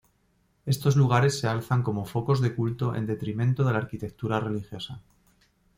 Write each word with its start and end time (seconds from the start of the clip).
Estos 0.65 0.95
lugares 0.95 1.37
se 1.37 1.47
alzan 1.47 1.83
como 1.83 2.05
focos 2.07 2.41
de 2.41 2.55
culto 2.55 2.95
en 2.95 3.05
detrimento 3.05 3.63
de 3.63 3.71
la 3.73 3.77
arquitectura 3.77 4.39
religiosa. 4.39 4.99